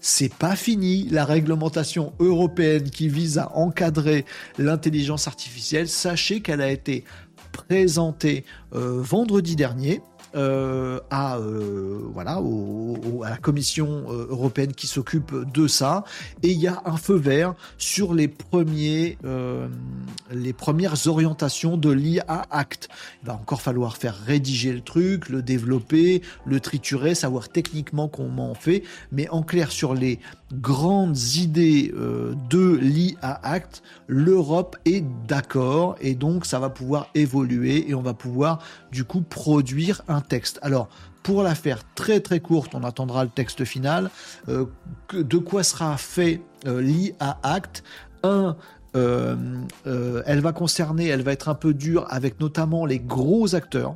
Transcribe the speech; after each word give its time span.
c'est 0.00 0.32
pas 0.32 0.56
fini. 0.56 1.06
La 1.10 1.24
réglementation 1.24 2.12
européenne 2.18 2.90
qui 2.90 3.08
vise 3.08 3.38
à 3.38 3.54
encadrer 3.56 4.24
l'intelligence 4.58 5.28
artificielle, 5.28 5.88
sachez 5.88 6.40
qu'elle 6.40 6.60
a 6.60 6.70
été 6.70 7.04
présentée 7.52 8.44
euh, 8.74 9.00
vendredi 9.00 9.56
dernier 9.56 10.00
euh, 10.36 11.00
à 11.10 11.38
euh, 11.38 12.08
voilà 12.14 12.40
à 13.24 13.30
la 13.30 13.36
Commission 13.36 14.04
euh, 14.08 14.28
européenne 14.30 14.72
qui 14.72 14.86
s'occupe 14.86 15.34
de 15.52 15.66
ça. 15.66 16.04
Et 16.44 16.50
il 16.50 16.58
y 16.58 16.68
a 16.68 16.82
un 16.84 16.96
feu 16.96 17.16
vert 17.16 17.54
sur 17.78 18.14
les 18.14 18.28
premiers 18.28 19.18
les 20.30 20.52
premières 20.52 21.06
orientations 21.06 21.76
de 21.76 21.90
l'IA 21.90 22.46
Act. 22.50 22.88
Il 23.22 23.26
va 23.26 23.34
encore 23.34 23.60
falloir 23.60 23.96
faire 23.96 24.16
rédiger 24.24 24.72
le 24.72 24.80
truc, 24.80 25.28
le 25.28 25.42
développer, 25.42 26.22
le 26.44 26.60
triturer, 26.60 27.14
savoir 27.14 27.48
techniquement 27.48 28.08
comment 28.08 28.50
on 28.50 28.54
fait, 28.54 28.82
mais 29.12 29.28
en 29.30 29.42
clair 29.42 29.72
sur 29.72 29.94
les 29.94 30.20
grandes 30.52 31.18
idées 31.36 31.92
de 31.92 32.78
l'IA 32.80 33.40
Act, 33.42 33.82
l'Europe 34.06 34.76
est 34.84 35.04
d'accord. 35.26 35.96
Et 36.00 36.14
donc 36.14 36.46
ça 36.46 36.58
va 36.58 36.70
pouvoir 36.70 37.08
évoluer 37.14 37.88
et 37.90 37.94
on 37.94 38.02
va 38.02 38.14
pouvoir 38.14 38.60
du 38.92 39.04
coup 39.04 39.22
produire 39.22 40.02
un 40.08 40.19
texte. 40.20 40.58
Alors, 40.62 40.88
pour 41.22 41.42
la 41.42 41.54
faire 41.54 41.80
très 41.94 42.20
très 42.20 42.40
courte, 42.40 42.74
on 42.74 42.84
attendra 42.84 43.24
le 43.24 43.30
texte 43.30 43.64
final. 43.64 44.10
Euh, 44.48 44.66
de 45.12 45.38
quoi 45.38 45.62
sera 45.62 45.96
fait 45.96 46.40
euh, 46.66 46.80
l'IA 46.80 47.38
Act 47.42 47.82
Un, 48.22 48.56
euh, 48.96 49.36
elle 50.26 50.40
va 50.40 50.52
concerner, 50.52 51.06
elle 51.06 51.22
va 51.22 51.32
être 51.32 51.48
un 51.48 51.54
peu 51.54 51.74
dure 51.74 52.06
avec 52.08 52.40
notamment 52.40 52.86
les 52.86 52.98
gros 52.98 53.54
acteurs. 53.54 53.94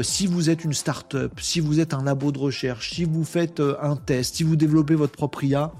si 0.00 0.26
vous 0.26 0.48
êtes 0.48 0.64
une 0.64 0.72
start-up, 0.72 1.32
si 1.40 1.60
vous 1.60 1.80
êtes 1.80 1.92
un 1.92 2.04
labo 2.04 2.32
de 2.32 2.38
recherche, 2.38 2.92
si 2.94 3.04
vous 3.04 3.24
faites 3.24 3.60
un 3.60 3.96
test, 3.96 4.36
si 4.36 4.42
vous 4.42 4.56
développez 4.56 4.94
votre 4.94 5.12
propre 5.12 5.44
IA, 5.44 5.72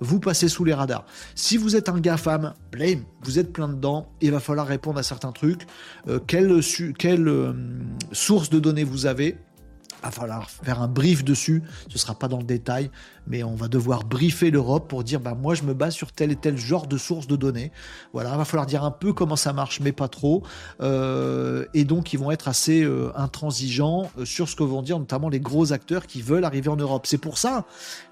vous 0.00 0.20
passez 0.20 0.48
sous 0.48 0.64
les 0.64 0.74
radars. 0.74 1.04
Si 1.34 1.56
vous 1.56 1.76
êtes 1.76 1.88
un 1.88 2.00
GAFAM, 2.00 2.54
blame, 2.70 3.04
vous 3.22 3.38
êtes 3.38 3.52
plein 3.52 3.68
dedans, 3.68 4.08
il 4.20 4.32
va 4.32 4.40
falloir 4.40 4.66
répondre 4.66 4.98
à 4.98 5.02
certains 5.02 5.32
trucs. 5.32 5.66
Euh, 6.08 6.18
quelle, 6.26 6.60
quelle 6.98 7.28
euh, 7.28 7.52
source 8.12 8.50
de 8.50 8.58
données 8.58 8.84
vous 8.84 9.06
avez 9.06 9.36
va 10.02 10.10
falloir 10.10 10.50
faire 10.50 10.80
un 10.80 10.88
brief 10.88 11.24
dessus. 11.24 11.62
Ce 11.88 11.98
sera 11.98 12.14
pas 12.14 12.28
dans 12.28 12.38
le 12.38 12.44
détail, 12.44 12.90
mais 13.26 13.42
on 13.42 13.54
va 13.54 13.68
devoir 13.68 14.04
briefer 14.04 14.50
l'Europe 14.50 14.88
pour 14.88 15.04
dire 15.04 15.20
bah 15.20 15.34
moi 15.34 15.54
je 15.54 15.62
me 15.62 15.74
base 15.74 15.94
sur 15.94 16.12
tel 16.12 16.32
et 16.32 16.36
tel 16.36 16.56
genre 16.56 16.86
de 16.86 16.96
source 16.96 17.26
de 17.26 17.36
données. 17.36 17.72
Voilà, 18.12 18.36
va 18.36 18.44
falloir 18.44 18.66
dire 18.66 18.84
un 18.84 18.90
peu 18.90 19.12
comment 19.12 19.36
ça 19.36 19.52
marche, 19.52 19.80
mais 19.80 19.92
pas 19.92 20.08
trop. 20.08 20.42
Euh, 20.80 21.66
et 21.74 21.84
donc 21.84 22.12
ils 22.12 22.18
vont 22.18 22.30
être 22.30 22.48
assez 22.48 22.82
euh, 22.82 23.12
intransigeants 23.16 24.10
euh, 24.18 24.24
sur 24.24 24.48
ce 24.48 24.56
que 24.56 24.62
vont 24.62 24.82
dire 24.82 24.98
notamment 24.98 25.28
les 25.28 25.40
gros 25.40 25.72
acteurs 25.72 26.06
qui 26.06 26.22
veulent 26.22 26.44
arriver 26.44 26.68
en 26.68 26.76
Europe. 26.76 27.06
C'est 27.06 27.18
pour 27.18 27.38
ça 27.38 27.64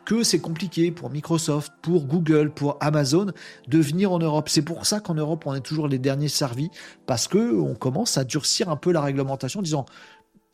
que 0.05 0.23
c'est 0.23 0.41
compliqué 0.41 0.91
pour 0.91 1.11
Microsoft, 1.11 1.73
pour 1.83 2.07
Google, 2.07 2.51
pour 2.51 2.77
Amazon 2.81 3.27
de 3.69 3.79
venir 3.79 4.13
en 4.13 4.19
Europe. 4.19 4.49
C'est 4.49 4.63
pour 4.63 4.87
ça 4.87 5.01
qu'en 5.01 5.15
Europe 5.15 5.45
on 5.47 5.55
est 5.55 5.61
toujours 5.61 5.89
les 5.89 5.99
derniers 5.99 6.29
servis 6.29 6.71
parce 7.07 7.29
que 7.29 7.61
on 7.61 7.75
commence 7.75 8.19
à 8.19 8.25
durcir 8.25 8.69
un 8.69 8.77
peu 8.77 8.93
la 8.93 9.01
réglementation 9.01 9.61
en 9.61 9.63
disant 9.63 9.87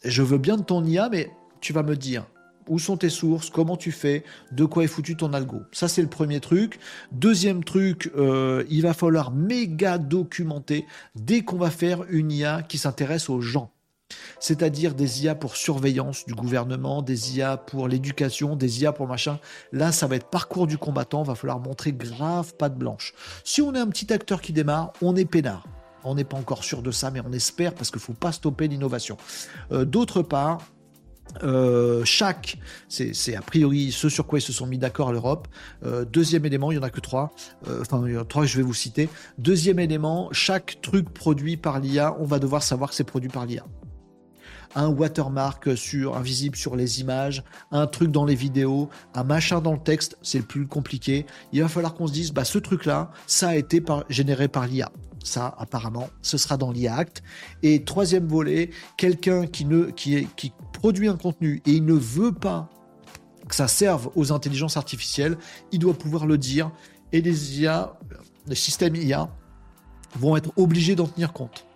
je 0.04 0.22
veux 0.22 0.38
bien 0.38 0.56
de 0.56 0.62
ton 0.62 0.84
IA, 0.84 1.08
mais 1.08 1.30
tu 1.60 1.72
vas 1.72 1.82
me 1.82 1.96
dire 1.96 2.26
où 2.68 2.78
sont 2.78 2.96
tes 2.96 3.10
sources, 3.10 3.50
comment 3.50 3.76
tu 3.76 3.92
fais, 3.92 4.24
de 4.52 4.64
quoi 4.64 4.84
est 4.84 4.88
foutu 4.88 5.16
ton 5.16 5.32
algo. 5.32 5.60
Ça, 5.72 5.88
c'est 5.88 6.02
le 6.02 6.08
premier 6.08 6.40
truc. 6.40 6.78
Deuxième 7.12 7.64
truc, 7.64 8.10
euh, 8.16 8.64
il 8.70 8.82
va 8.82 8.94
falloir 8.94 9.30
méga 9.30 9.98
documenter 9.98 10.86
dès 11.14 11.42
qu'on 11.42 11.58
va 11.58 11.70
faire 11.70 12.04
une 12.10 12.32
IA 12.32 12.62
qui 12.62 12.78
s'intéresse 12.78 13.30
aux 13.30 13.40
gens. 13.40 13.70
C'est-à-dire 14.38 14.94
des 14.94 15.24
IA 15.24 15.34
pour 15.34 15.56
surveillance 15.56 16.26
du 16.26 16.34
gouvernement, 16.34 17.02
des 17.02 17.36
IA 17.36 17.56
pour 17.56 17.88
l'éducation, 17.88 18.54
des 18.54 18.82
IA 18.82 18.92
pour 18.92 19.08
machin. 19.08 19.40
Là, 19.72 19.90
ça 19.90 20.06
va 20.06 20.16
être 20.16 20.30
parcours 20.30 20.68
du 20.68 20.78
combattant, 20.78 21.24
va 21.24 21.34
falloir 21.34 21.58
montrer 21.58 21.92
grave 21.92 22.54
pas 22.54 22.68
de 22.68 22.78
blanche. 22.78 23.14
Si 23.42 23.62
on 23.62 23.74
est 23.74 23.80
un 23.80 23.88
petit 23.88 24.12
acteur 24.12 24.40
qui 24.40 24.52
démarre, 24.52 24.92
on 25.02 25.16
est 25.16 25.24
peinard. 25.24 25.66
On 26.06 26.14
n'est 26.14 26.24
pas 26.24 26.36
encore 26.36 26.62
sûr 26.62 26.82
de 26.82 26.90
ça, 26.92 27.10
mais 27.10 27.20
on 27.26 27.32
espère 27.32 27.74
parce 27.74 27.90
qu'il 27.90 27.98
ne 27.98 28.04
faut 28.04 28.12
pas 28.12 28.32
stopper 28.32 28.68
l'innovation. 28.68 29.16
Euh, 29.72 29.84
d'autre 29.84 30.22
part, 30.22 30.60
euh, 31.42 32.02
chaque, 32.04 32.58
c'est 32.88 33.34
a 33.34 33.42
priori 33.42 33.90
ce 33.90 34.08
sur 34.08 34.26
quoi 34.26 34.38
ils 34.38 34.42
se 34.42 34.52
sont 34.52 34.66
mis 34.66 34.78
d'accord 34.78 35.08
à 35.08 35.12
l'Europe. 35.12 35.48
Euh, 35.84 36.04
deuxième 36.04 36.46
élément, 36.46 36.70
il 36.70 36.76
y 36.76 36.78
en 36.78 36.84
a 36.84 36.90
que 36.90 37.00
trois. 37.00 37.32
enfin, 37.80 38.02
il 38.06 38.14
y 38.14 38.16
en 38.16 38.22
a 38.22 38.24
trois, 38.24 38.46
je 38.46 38.56
vais 38.56 38.62
vous 38.62 38.74
citer. 38.74 39.08
Deuxième 39.38 39.80
élément, 39.80 40.28
chaque 40.30 40.78
truc 40.80 41.12
produit 41.12 41.56
par 41.56 41.80
l'IA, 41.80 42.16
on 42.20 42.24
va 42.24 42.38
devoir 42.38 42.62
savoir 42.62 42.90
que 42.90 42.96
c'est 42.96 43.04
produit 43.04 43.28
par 43.28 43.44
l'IA 43.44 43.64
un 44.74 44.88
watermark 44.88 45.76
sur 45.76 46.16
invisible 46.16 46.56
sur 46.56 46.76
les 46.76 47.00
images, 47.00 47.44
un 47.70 47.86
truc 47.86 48.10
dans 48.10 48.24
les 48.24 48.34
vidéos, 48.34 48.88
un 49.14 49.24
machin 49.24 49.60
dans 49.60 49.72
le 49.72 49.78
texte, 49.78 50.16
c'est 50.22 50.38
le 50.38 50.44
plus 50.44 50.66
compliqué. 50.66 51.26
Il 51.52 51.62
va 51.62 51.68
falloir 51.68 51.94
qu'on 51.94 52.06
se 52.06 52.12
dise, 52.12 52.32
bah 52.32 52.44
ce 52.44 52.58
truc-là, 52.58 53.10
ça 53.26 53.48
a 53.48 53.54
été 53.56 53.82
généré 54.08 54.48
par 54.48 54.66
l'IA. 54.66 54.90
Ça, 55.24 55.54
apparemment, 55.58 56.08
ce 56.22 56.38
sera 56.38 56.56
dans 56.56 56.70
l'IACT. 56.70 57.22
Et 57.62 57.84
troisième 57.84 58.26
volet, 58.26 58.70
quelqu'un 58.96 59.46
qui, 59.46 59.64
ne, 59.64 59.86
qui 59.86 60.52
produit 60.72 61.08
un 61.08 61.16
contenu 61.16 61.62
et 61.66 61.72
il 61.72 61.84
ne 61.84 61.94
veut 61.94 62.32
pas 62.32 62.68
que 63.48 63.54
ça 63.54 63.68
serve 63.68 64.10
aux 64.14 64.32
intelligences 64.32 64.76
artificielles, 64.76 65.36
il 65.72 65.78
doit 65.78 65.94
pouvoir 65.94 66.26
le 66.26 66.38
dire. 66.38 66.70
Et 67.12 67.20
les 67.20 67.60
IA, 67.60 67.98
les 68.46 68.54
systèmes 68.54 68.96
IA, 68.96 69.30
vont 70.18 70.36
être 70.36 70.52
obligés 70.56 70.94
d'en 70.94 71.06
tenir 71.06 71.32
compte. 71.32 71.66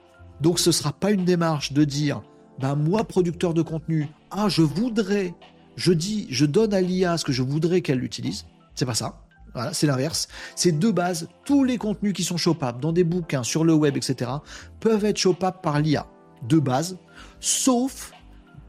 Donc 0.41 0.59
ce 0.59 0.71
ne 0.71 0.72
sera 0.72 0.93
pas 0.93 1.11
une 1.11 1.25
démarche 1.25 1.72
de 1.72 1.84
dire, 1.84 2.22
ben 2.60 2.75
moi, 2.75 3.04
producteur 3.04 3.54
de 3.54 3.62
contenu, 3.62 4.09
ah, 4.31 4.48
je 4.48 4.62
voudrais, 4.62 5.34
je 5.76 5.93
dis, 5.93 6.26
je 6.31 6.44
donne 6.44 6.75
à 6.75 6.81
l'IA 6.81 7.16
ce 7.16 7.25
que 7.25 7.32
je 7.32 7.43
voudrais 7.43 7.81
qu'elle 7.81 7.98
l'utilise. 7.98 8.44
C'est 8.75 8.87
pas 8.87 8.94
ça. 8.94 9.22
Voilà, 9.54 9.72
c'est 9.72 9.87
l'inverse. 9.87 10.28
C'est 10.54 10.78
de 10.78 10.91
base, 10.91 11.28
tous 11.44 11.65
les 11.65 11.78
contenus 11.78 12.12
qui 12.12 12.22
sont 12.22 12.37
chopables 12.37 12.81
dans 12.81 12.93
des 12.93 13.04
bouquins, 13.04 13.43
sur 13.43 13.65
le 13.65 13.72
web, 13.72 13.97
etc., 13.97 14.31
peuvent 14.78 15.04
être 15.04 15.16
chopables 15.16 15.60
par 15.62 15.81
l'IA. 15.81 16.06
De 16.48 16.59
base, 16.59 16.98
sauf 17.41 18.12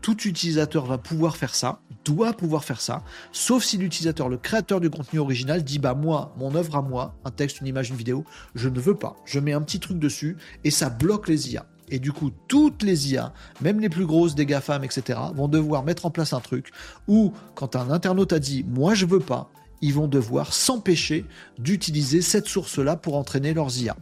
tout 0.02 0.20
utilisateur 0.24 0.86
va 0.86 0.98
pouvoir 0.98 1.38
faire 1.38 1.54
ça, 1.54 1.80
doit 2.04 2.34
pouvoir 2.34 2.64
faire 2.64 2.82
ça, 2.82 3.04
sauf 3.32 3.64
si 3.64 3.78
l'utilisateur, 3.78 4.30
le 4.30 4.38
créateur 4.38 4.82
du 4.82 4.90
contenu 4.90 5.20
original, 5.20 5.64
dit 5.64 5.80
bah 5.80 5.94
moi, 5.94 6.34
mon 6.38 6.56
œuvre 6.56 6.78
à 6.78 6.82
moi, 6.82 7.16
un 7.24 7.30
texte, 7.30 7.62
une 7.62 7.68
image, 7.68 7.90
une 7.90 7.96
vidéo, 7.96 8.26
je 8.56 8.70
ne 8.70 8.80
veux 8.80 8.96
pas. 8.96 9.16
Je 9.26 9.40
mets 9.40 9.54
un 9.54 9.62
petit 9.62 9.80
truc 9.80 10.00
dessus 10.00 10.38
et 10.64 10.72
ça 10.72 10.90
bloque 10.90 11.28
les 11.28 11.54
IA. 11.54 11.66
Et 11.92 12.00
du 12.00 12.12
coup, 12.12 12.32
toutes 12.48 12.84
les 12.84 13.12
IA, 13.12 13.34
même 13.62 13.80
les 13.80 13.90
plus 13.90 14.06
grosses 14.06 14.34
des 14.34 14.46
GAFAM, 14.46 14.84
etc., 14.84 15.20
vont 15.36 15.48
devoir 15.48 15.84
mettre 15.84 16.06
en 16.06 16.10
place 16.10 16.34
un 16.34 16.40
truc 16.40 16.72
où, 17.08 17.34
quand 17.54 17.76
un 17.76 17.92
internaute 17.92 18.34
a 18.34 18.40
dit 18.40 18.66
moi 18.68 18.94
je 18.94 19.06
veux 19.06 19.20
pas, 19.20 19.52
ils 19.82 19.94
vont 19.94 20.08
devoir 20.08 20.54
s'empêcher 20.54 21.26
d'utiliser 21.60 22.22
cette 22.22 22.48
source-là 22.48 22.96
pour 22.96 23.16
entraîner 23.18 23.54
leurs 23.54 23.78
IA. 23.78 23.96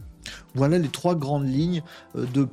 Voilà 0.54 0.78
les 0.78 0.88
trois 0.88 1.14
grandes 1.14 1.48
lignes 1.48 1.82
euh, 2.16 2.26
de 2.32 2.48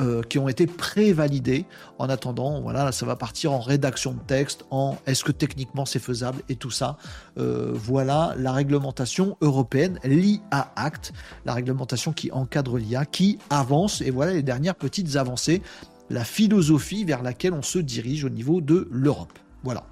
euh, 0.00 0.22
qui 0.22 0.38
ont 0.38 0.48
été 0.48 0.66
prévalidées. 0.66 1.66
En 1.98 2.08
attendant, 2.08 2.60
voilà, 2.60 2.92
ça 2.92 3.04
va 3.04 3.14
partir 3.14 3.52
en 3.52 3.60
rédaction 3.60 4.12
de 4.12 4.20
texte, 4.20 4.64
en 4.70 4.96
est-ce 5.06 5.22
que 5.22 5.32
techniquement 5.32 5.84
c'est 5.84 5.98
faisable 5.98 6.42
et 6.48 6.56
tout 6.56 6.70
ça. 6.70 6.96
Euh, 7.38 7.72
voilà 7.74 8.34
la 8.38 8.52
réglementation 8.52 9.36
européenne, 9.40 9.98
l'IA 10.04 10.72
Act, 10.76 11.12
la 11.44 11.54
réglementation 11.54 12.12
qui 12.12 12.32
encadre 12.32 12.78
l'IA, 12.78 13.04
qui 13.04 13.38
avance. 13.50 14.00
Et 14.00 14.10
voilà 14.10 14.32
les 14.32 14.42
dernières 14.42 14.76
petites 14.76 15.16
avancées, 15.16 15.62
la 16.10 16.24
philosophie 16.24 17.04
vers 17.04 17.22
laquelle 17.22 17.52
on 17.52 17.62
se 17.62 17.78
dirige 17.78 18.24
au 18.24 18.30
niveau 18.30 18.60
de 18.60 18.88
l'Europe. 18.90 19.38
Voilà. 19.62 19.84